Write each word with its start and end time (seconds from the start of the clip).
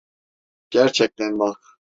Gerçekten 0.69 1.39
bak. 1.39 1.77